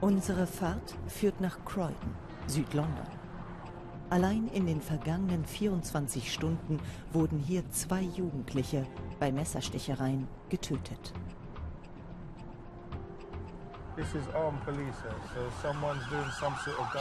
Unsere 0.00 0.46
Fahrt 0.46 0.96
führt 1.08 1.42
nach 1.42 1.62
Croydon, 1.66 2.14
Südlondon. 2.46 3.06
Allein 4.08 4.48
in 4.48 4.64
den 4.64 4.80
vergangenen 4.80 5.44
24 5.44 6.32
Stunden 6.32 6.80
wurden 7.12 7.38
hier 7.38 7.68
zwei 7.70 8.00
Jugendliche 8.00 8.86
bei 9.18 9.30
Messerstichereien 9.30 10.26
getötet. 10.48 11.12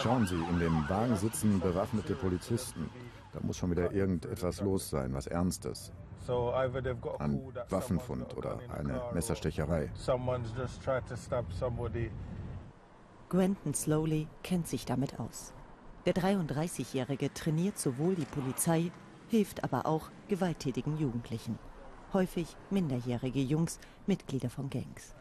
Schauen 0.04 0.26
Sie, 0.28 0.36
in 0.36 0.60
dem 0.60 0.90
Wagen 0.90 1.16
sitzen 1.16 1.60
bewaffnete 1.62 2.16
Polizisten. 2.16 2.90
Da 3.32 3.40
muss 3.44 3.56
schon 3.56 3.72
wieder 3.72 3.94
irgendetwas 3.94 4.60
los 4.60 4.90
sein, 4.90 5.14
was 5.14 5.28
Ernstes. 5.28 5.94
Ein 7.20 7.42
Waffenfund 7.70 8.36
oder 8.36 8.60
eine 8.78 9.02
Messerstecherei. 9.14 9.90
Gwenton 13.30 13.76
Slowly 13.76 14.28
kennt 14.42 14.68
sich 14.68 14.86
damit 14.86 15.20
aus. 15.20 15.54
Der 16.08 16.16
33-Jährige 16.16 17.32
trainiert 17.32 17.78
sowohl 17.78 18.16
die 18.16 18.26
Polizei, 18.26 18.92
hilft 19.28 19.64
aber 19.64 19.86
auch 19.86 20.10
gewalttätigen 20.28 20.98
Jugendlichen. 20.98 21.60
Häufig 22.12 22.48
minderjährige 22.72 23.42
Jungs, 23.42 23.80
Mitglieder 24.08 24.50
von 24.50 24.72
Gangs. 24.72 25.14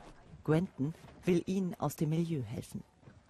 Gwenton 0.44 0.94
will 1.26 1.42
ihnen 1.44 1.74
aus 1.78 1.96
dem 1.96 2.08
Milieu 2.08 2.40
helfen. 2.42 2.82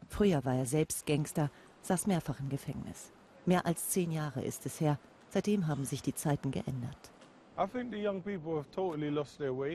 Früher 0.06 0.45
war 0.45 0.54
er 0.54 0.66
selbst 0.66 1.06
Gangster, 1.06 1.51
saß 1.82 2.06
mehrfach 2.06 2.38
im 2.38 2.48
Gefängnis. 2.48 3.10
Mehr 3.46 3.66
als 3.66 3.88
zehn 3.88 4.12
Jahre 4.12 4.45
ist 4.45 4.65
es 4.65 4.80
her. 4.80 5.01
Seitdem 5.30 5.66
haben 5.66 5.87
sich 5.87 6.02
die 6.02 6.15
Zeiten 6.15 6.52
geändert. 6.52 7.10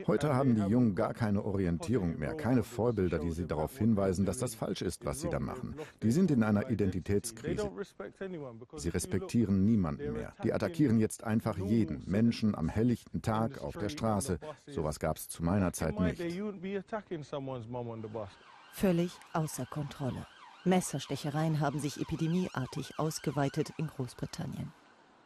Heute 0.07 0.33
haben 0.33 0.55
die 0.55 0.61
Jungen 0.61 0.95
gar 0.95 1.13
keine 1.13 1.43
Orientierung 1.43 2.17
mehr, 2.17 2.33
keine 2.33 2.63
Vorbilder, 2.63 3.19
die 3.19 3.31
sie 3.31 3.45
darauf 3.45 3.77
hinweisen, 3.77 4.25
dass 4.25 4.37
das 4.37 4.55
falsch 4.55 4.81
ist, 4.81 5.03
was 5.05 5.19
sie 5.19 5.29
da 5.29 5.41
machen. 5.41 5.75
Die 6.01 6.11
sind 6.11 6.31
in 6.31 6.43
einer 6.43 6.69
Identitätskrise. 6.69 7.69
Sie 8.77 8.87
respektieren 8.89 9.65
niemanden 9.65 10.13
mehr. 10.13 10.33
Die 10.43 10.53
attackieren 10.53 10.97
jetzt 10.99 11.25
einfach 11.25 11.57
jeden, 11.57 12.03
Menschen 12.09 12.55
am 12.55 12.69
helllichten 12.69 13.21
Tag 13.21 13.61
auf 13.61 13.75
der 13.75 13.89
Straße. 13.89 14.39
Sowas 14.65 14.99
gab 14.99 15.17
es 15.17 15.27
zu 15.27 15.43
meiner 15.43 15.73
Zeit 15.73 15.99
nicht. 15.99 16.23
Völlig 18.71 19.11
außer 19.33 19.65
Kontrolle. 19.65 20.25
Messerstechereien 20.63 21.59
haben 21.59 21.79
sich 21.79 21.99
epidemieartig 21.99 22.97
ausgeweitet 22.97 23.73
in 23.77 23.87
Großbritannien. 23.87 24.71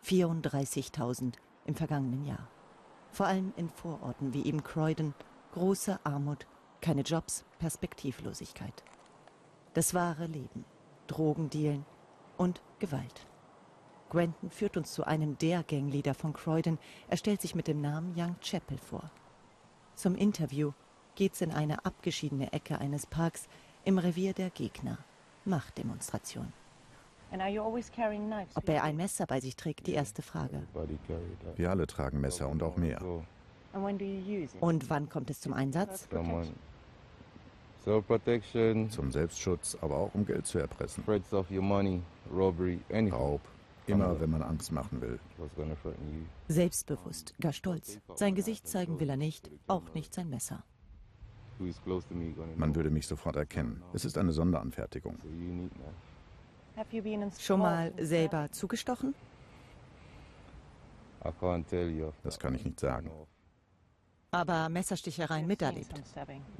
34.000 0.04 1.36
im 1.68 1.76
vergangenen 1.76 2.26
Jahr. 2.26 2.48
Vor 3.12 3.28
allem 3.28 3.54
in 3.56 3.70
Vororten 3.70 4.34
wie 4.34 4.46
eben 4.46 4.64
Croydon, 4.64 5.14
große 5.54 6.00
Armut, 6.04 6.48
keine 6.82 7.02
Jobs, 7.02 7.46
Perspektivlosigkeit. 7.60 8.84
Das 9.74 9.94
wahre 9.94 10.26
Leben, 10.26 10.66
Drogendealen 11.06 11.86
und 12.38 12.62
Gewalt. 12.80 13.28
Gwenton 14.10 14.50
führt 14.50 14.78
uns 14.78 14.94
zu 14.94 15.06
einem 15.06 15.38
der 15.38 15.64
Gangleader 15.64 16.14
von 16.14 16.34
Croydon. 16.34 16.80
Er 17.10 17.18
stellt 17.18 17.42
sich 17.42 17.56
mit 17.56 17.68
dem 17.68 17.82
Namen 17.82 18.14
Young 18.18 18.36
Chapel 18.42 18.78
vor. 18.78 19.12
Zum 19.96 20.16
Interview 20.16 20.72
geht's 21.16 21.42
in 21.42 21.52
eine 21.52 21.86
abgeschiedene 21.86 22.54
Ecke 22.54 22.80
eines 22.80 23.06
Parks 23.06 23.48
im 23.84 23.98
Revier 23.98 24.34
der 24.34 24.50
Gegner. 24.50 25.00
Machtdemonstration. 25.46 26.54
Ob 28.56 28.70
er 28.70 28.84
ein 28.84 28.96
Messer 28.96 29.26
bei 29.26 29.40
sich 29.40 29.56
trägt, 29.56 29.88
die 29.88 29.94
erste 29.94 30.22
Frage. 30.22 30.64
Wir 31.56 31.70
alle 31.70 31.88
tragen 31.88 32.22
Messer 32.22 32.50
und 32.50 32.64
auch 32.64 32.78
mehr. 32.78 33.02
Und 34.60 34.90
wann 34.90 35.10
kommt 35.10 35.30
es 35.30 35.42
zum 35.42 35.54
Einsatz? 35.54 36.08
Zum 38.90 39.12
Selbstschutz, 39.12 39.78
aber 39.82 39.98
auch 39.98 40.14
um 40.14 40.26
Geld 40.26 40.46
zu 40.46 40.60
erpressen. 40.60 41.04
Raub, 41.06 43.42
immer 43.88 44.20
wenn 44.20 44.30
man 44.30 44.44
Angst 44.44 44.72
machen 44.72 45.02
will. 45.02 45.20
Selbstbewusst, 46.48 47.34
gar 47.40 47.54
stolz. 47.54 48.00
Sein 48.16 48.36
Gesicht 48.36 48.68
zeigen 48.68 49.00
will 49.00 49.10
er 49.10 49.18
nicht, 49.18 49.50
auch 49.68 49.94
nicht 49.94 50.14
sein 50.14 50.30
Messer. 50.30 50.64
Man 52.58 52.76
würde 52.76 52.90
mich 52.90 53.08
sofort 53.08 53.36
erkennen. 53.36 53.82
Es 53.94 54.06
ist 54.06 54.18
eine 54.18 54.32
Sonderanfertigung. 54.32 55.18
Schon 57.40 57.60
mal 57.60 57.92
selber 57.98 58.52
zugestochen? 58.52 59.16
Das 62.24 62.40
kann 62.40 62.54
ich 62.56 62.64
nicht 62.64 62.80
sagen. 62.80 63.10
Aber 64.32 64.70
Messerstichereien 64.70 65.48
miterlebt? 65.48 65.94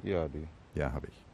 Ja, 0.02 0.92
habe 0.92 1.06
ich. 1.06 1.24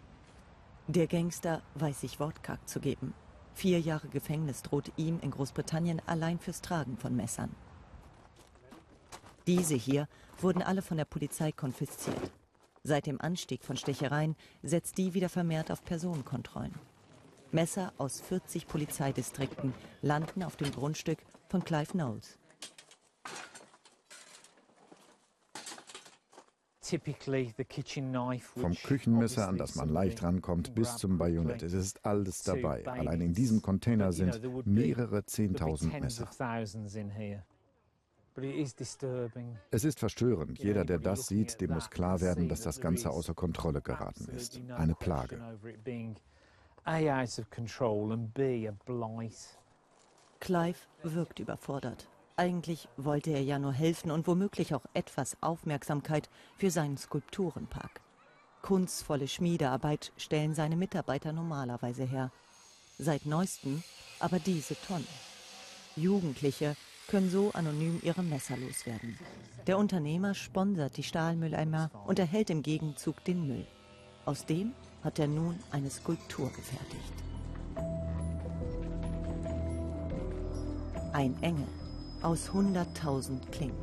Der 0.87 1.07
Gangster 1.07 1.63
weiß 1.77 2.03
sich 2.03 2.21
wortkarg 2.21 2.69
zu 2.69 2.79
geben. 2.79 3.15
Vier 3.55 3.81
Jahre 3.81 4.09
Gefängnis 4.09 4.63
droht 4.63 4.93
ihm 4.97 5.19
in 5.21 5.31
Großbritannien 5.31 6.03
allein 6.07 6.39
fürs 6.39 6.61
Tragen 6.61 6.99
von 6.99 7.17
Messern. 7.17 7.55
Diese 9.47 9.77
hier 9.77 10.09
wurden 10.41 10.63
alle 10.63 10.83
von 10.83 10.99
der 10.99 11.05
Polizei 11.05 11.53
konfisziert. 11.53 12.31
Seit 12.83 13.07
dem 13.07 13.21
Anstieg 13.21 13.65
von 13.65 13.79
Stechereien 13.79 14.37
setzt 14.63 14.99
die 14.99 15.15
wieder 15.15 15.31
vermehrt 15.31 15.71
auf 15.71 15.85
Personenkontrollen. 15.85 16.75
Messer 17.55 17.93
aus 17.99 18.21
40 18.21 18.67
Polizeidistrikten 18.67 19.73
landen 20.03 20.43
auf 20.43 20.57
dem 20.57 20.73
Grundstück 20.73 21.19
von 21.49 21.65
Clive 21.65 21.93
Knowles. 21.93 22.37
Vom 28.41 28.75
Küchenmesser, 28.75 29.49
an 29.49 29.57
das 29.57 29.77
man 29.77 29.89
leicht 29.89 30.23
rankommt, 30.23 30.75
bis 30.75 30.97
zum 30.97 31.17
Bajonett. 31.17 31.63
Es 31.63 31.73
ist 31.73 32.05
alles 32.05 32.43
dabei. 32.43 32.87
Allein 32.87 33.21
in 33.21 33.33
diesem 33.33 33.63
Container 33.63 34.13
sind 34.13 34.67
mehrere 34.67 35.25
Zehntausend 35.25 35.99
Messer. 36.01 36.29
Es 39.71 39.85
ist 39.85 40.01
verstörend. 40.01 40.59
Jeder, 40.59 40.85
der 40.85 40.99
das 40.99 41.29
sieht, 41.29 41.61
dem 41.61 41.73
muss 41.73 41.89
klar 41.89 42.21
werden, 42.21 42.49
dass 42.49 42.63
das 42.63 42.81
Ganze 42.81 43.11
außer 43.11 43.33
Kontrolle 43.33 43.81
geraten 43.81 44.29
ist. 44.31 44.61
Eine 44.77 44.97
Plage. 44.97 45.41
Clive 50.39 50.77
wirkt 51.03 51.39
überfordert. 51.39 52.07
Eigentlich 52.37 52.89
wollte 52.99 53.31
er 53.31 53.43
ja 53.43 53.59
nur 53.59 53.73
helfen 53.73 54.11
und 54.11 54.27
womöglich 54.27 54.75
auch 54.75 54.85
etwas 54.93 55.39
Aufmerksamkeit 55.41 56.29
für 56.59 56.71
seinen 56.71 56.99
Skulpturenpark. 56.99 58.03
Kunstvolle 58.61 59.29
Schmiedearbeit 59.29 60.13
stellen 60.19 60.55
seine 60.55 60.77
Mitarbeiter 60.77 61.33
normalerweise 61.33 62.05
her. 62.05 62.31
Seit 62.99 63.25
neuestem 63.25 63.83
aber 64.21 64.39
diese 64.39 64.75
Tonnen. 64.87 65.09
Jugendliche 65.97 66.77
können 67.09 67.31
so 67.31 67.51
anonym 67.53 68.01
ihre 68.03 68.23
Messer 68.23 68.59
loswerden. 68.59 69.19
Der 69.67 69.79
Unternehmer 69.79 70.35
sponsert 70.35 70.99
die 70.99 71.03
Stahlmülleimer 71.03 71.91
und 72.07 72.19
erhält 72.19 72.51
im 72.51 72.63
Gegenzug 72.63 73.25
den 73.25 73.47
Müll. 73.47 73.67
Aus 74.27 74.45
dem 74.45 74.75
hat 75.05 75.19
er 75.19 75.29
nun 75.29 75.61
eine 75.71 75.91
Skulptur 75.91 76.51
gefertigt. 76.51 77.13
Ein 81.13 81.37
Engel 81.43 81.69
aus 82.23 82.49
100.000 82.51 83.39
Klingen. 83.53 83.77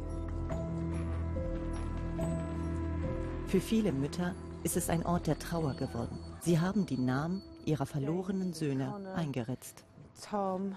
Für 3.48 3.62
viele 3.62 3.92
Mütter 3.92 4.34
ist 4.64 4.78
es 4.78 4.90
ein 4.90 5.06
Ort 5.06 5.28
der 5.28 5.38
Trauer 5.38 5.76
geworden. 5.76 6.18
Sie 6.42 6.60
haben 6.60 6.86
die 6.86 6.98
Namen 6.98 7.44
ihrer 7.66 7.86
verlorenen 7.86 8.54
Söhne 8.54 9.14
eingeritzt. 9.16 9.84
Tom, 10.28 10.76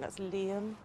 that's 0.00 0.18
Liam. 0.18 0.76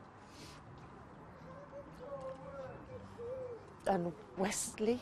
And 3.85 4.13
Wesley. 4.37 4.99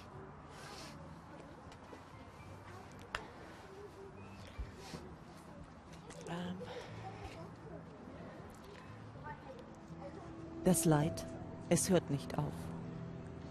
Das 10.67 10.83
Leid, 10.83 11.25
es 11.69 11.89
hört 11.89 12.09
nicht 12.09 12.37
auf. 12.37 12.51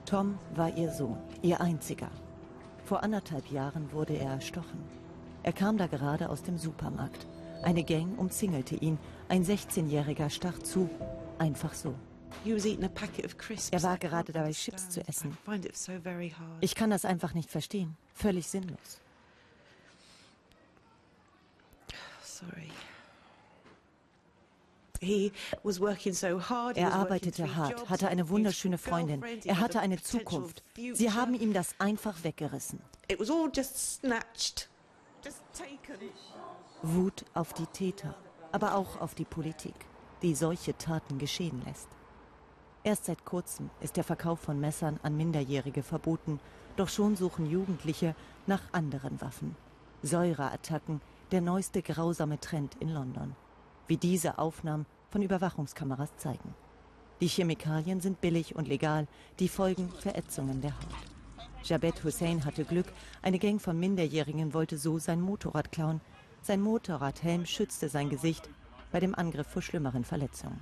Tom 0.04 0.38
war 0.54 0.76
ihr 0.76 0.90
Sohn, 0.90 1.16
ihr 1.40 1.62
einziger. 1.62 2.10
Vor 2.84 3.02
anderthalb 3.02 3.50
Jahren 3.50 3.90
wurde 3.90 4.12
er 4.12 4.32
erstochen. 4.32 4.84
Er 5.42 5.54
kam 5.54 5.78
da 5.78 5.86
gerade 5.86 6.28
aus 6.28 6.42
dem 6.42 6.58
Supermarkt. 6.58 7.26
Eine 7.62 7.84
Gang 7.84 8.18
umzingelte 8.18 8.74
ihn. 8.74 8.98
Ein 9.30 9.46
16-Jähriger 9.46 10.28
stach 10.28 10.58
zu. 10.58 10.90
Einfach 11.38 11.72
so. 11.72 11.94
Er 12.44 13.82
war 13.82 13.96
gerade 13.96 14.32
dabei, 14.34 14.50
Chips 14.50 14.90
zu 14.90 15.00
essen. 15.08 15.38
Ich 16.60 16.74
kann 16.74 16.90
das 16.90 17.06
einfach 17.06 17.32
nicht 17.32 17.50
verstehen. 17.50 17.96
Völlig 18.12 18.46
sinnlos. 18.46 19.00
Sorry. 22.22 22.70
Er 26.76 26.92
arbeitete 26.92 27.56
hart, 27.56 27.88
hatte 27.88 28.08
eine 28.08 28.28
wunderschöne 28.28 28.78
Freundin. 28.78 29.22
Er 29.44 29.60
hatte 29.60 29.80
eine 29.80 30.00
Zukunft. 30.00 30.62
Sie 30.76 31.12
haben 31.12 31.34
ihm 31.34 31.52
das 31.52 31.74
einfach 31.78 32.24
weggerissen. 32.24 32.80
Wut 36.82 37.24
auf 37.34 37.52
die 37.52 37.66
Täter, 37.66 38.14
aber 38.52 38.74
auch 38.74 39.00
auf 39.00 39.14
die 39.14 39.24
Politik, 39.24 39.74
die 40.22 40.34
solche 40.34 40.76
Taten 40.76 41.18
geschehen 41.18 41.62
lässt. 41.64 41.88
Erst 42.84 43.06
seit 43.06 43.24
kurzem 43.24 43.70
ist 43.80 43.96
der 43.96 44.04
Verkauf 44.04 44.38
von 44.38 44.60
Messern 44.60 45.00
an 45.02 45.16
Minderjährige 45.16 45.82
verboten, 45.82 46.38
doch 46.76 46.88
schon 46.88 47.16
suchen 47.16 47.46
Jugendliche 47.46 48.14
nach 48.46 48.62
anderen 48.72 49.20
Waffen. 49.20 49.56
Säureattacken, 50.02 51.00
der 51.32 51.40
neueste 51.40 51.82
grausame 51.82 52.38
Trend 52.38 52.76
in 52.78 52.90
London. 52.90 53.34
Wie 53.88 53.96
diese 53.96 54.38
Aufnahmen 54.38 54.86
von 55.10 55.22
Überwachungskameras 55.22 56.16
zeigen. 56.16 56.54
Die 57.20 57.28
Chemikalien 57.28 58.00
sind 58.00 58.20
billig 58.20 58.56
und 58.56 58.68
legal, 58.68 59.06
die 59.38 59.48
Folgen 59.48 59.90
Verätzungen 59.90 60.60
der 60.60 60.72
Haut. 60.72 61.68
Jabet 61.68 62.04
Hussein 62.04 62.44
hatte 62.44 62.64
Glück, 62.64 62.86
eine 63.22 63.38
Gang 63.38 63.60
von 63.60 63.78
Minderjährigen 63.78 64.52
wollte 64.54 64.76
so 64.76 64.98
sein 64.98 65.20
Motorrad 65.20 65.72
klauen. 65.72 66.00
Sein 66.42 66.60
Motorradhelm 66.60 67.46
schützte 67.46 67.88
sein 67.88 68.10
Gesicht 68.10 68.48
bei 68.92 69.00
dem 69.00 69.14
Angriff 69.14 69.46
vor 69.46 69.62
schlimmeren 69.62 70.04
Verletzungen. 70.04 70.60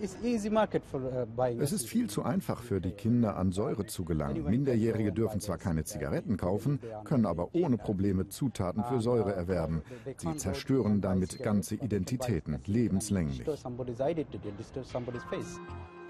Uh, 0.00 1.60
es 1.60 1.72
ist 1.72 1.88
viel 1.88 2.08
zu 2.08 2.22
einfach 2.22 2.62
für 2.62 2.80
die 2.80 2.92
Kinder, 2.92 3.36
an 3.36 3.52
Säure 3.52 3.86
zu 3.86 4.04
gelangen. 4.04 4.44
Minderjährige 4.44 5.12
dürfen 5.12 5.40
zwar 5.40 5.58
keine 5.58 5.84
Zigaretten 5.84 6.36
kaufen, 6.36 6.80
können 7.04 7.26
aber 7.26 7.54
ohne 7.54 7.78
Probleme 7.78 8.28
Zutaten 8.28 8.84
für 8.84 9.00
Säure 9.00 9.34
erwerben. 9.34 9.82
Sie 10.16 10.36
zerstören 10.36 11.00
damit 11.00 11.42
ganze 11.42 11.74
Identitäten, 11.76 12.58
lebenslänglich. 12.66 13.44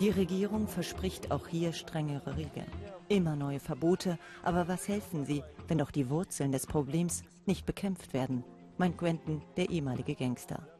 Die 0.01 0.11
Regierung 0.11 0.69
verspricht 0.69 1.33
auch 1.33 1.49
hier 1.49 1.73
strengere 1.73 2.37
Regeln. 2.37 2.71
Immer 3.09 3.35
neue 3.35 3.59
Verbote, 3.59 4.19
aber 4.45 4.69
was 4.69 4.87
helfen 4.87 5.25
sie, 5.25 5.43
wenn 5.67 5.79
doch 5.79 5.91
die 5.91 6.09
Wurzeln 6.09 6.53
des 6.53 6.67
Problems 6.67 7.23
nicht 7.47 7.67
bekämpft 7.67 8.13
werden, 8.15 8.45
meint 8.77 8.97
Quentin, 8.97 9.43
der 9.57 9.71
ehemalige 9.71 10.15
Gangster. 10.15 10.78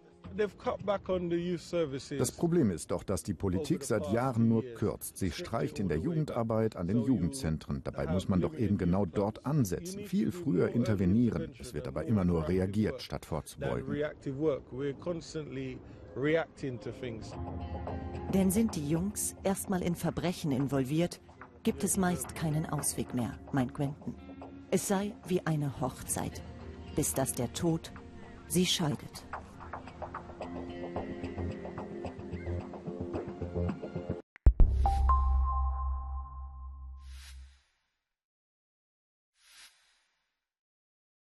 Das 2.19 2.33
Problem 2.33 2.71
ist 2.71 2.91
doch, 2.91 3.03
dass 3.03 3.23
die 3.23 3.35
Politik 3.35 3.85
seit 3.85 4.11
Jahren 4.13 4.49
nur 4.49 4.63
kürzt. 4.63 5.19
Sie 5.19 5.31
streicht 5.31 5.79
in 5.79 5.89
der 5.89 5.99
Jugendarbeit, 5.99 6.77
an 6.77 6.87
den 6.87 7.03
Jugendzentren. 7.03 7.83
Dabei 7.85 8.07
muss 8.07 8.29
man 8.29 8.41
doch 8.41 8.55
eben 8.55 8.79
genau 8.79 9.05
dort 9.05 9.45
ansetzen, 9.45 10.01
viel 10.01 10.33
früher 10.33 10.69
intervenieren. 10.69 11.53
Es 11.59 11.75
wird 11.75 11.89
aber 11.89 12.05
immer 12.05 12.25
nur 12.25 12.49
reagiert, 12.49 13.03
statt 13.03 13.27
vorzubeugen. 13.27 13.97
Denn 18.35 18.51
sind 18.51 18.77
die 18.77 18.89
Jungs 18.89 19.37
erstmal 19.45 19.83
in 19.83 19.95
Verbrechen 19.95 20.53
involviert, 20.53 21.21
gibt 21.63 21.85
es 21.85 21.97
meist 21.97 22.35
keinen 22.35 22.67
Ausweg 22.67 23.15
mehr, 23.15 23.39
meint 23.53 23.75
Quentin. 23.75 24.15
Es 24.71 24.89
sei 24.89 25.15
wie 25.27 25.47
eine 25.47 25.81
Hochzeit, 25.81 26.43
bis 26.97 27.15
dass 27.15 27.33
der 27.33 27.53
Tod 27.53 27.93
sie 28.49 28.67
scheidet. 28.67 29.28